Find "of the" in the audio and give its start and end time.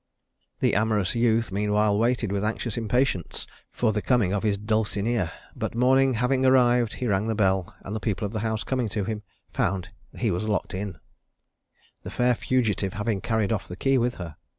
8.25-8.39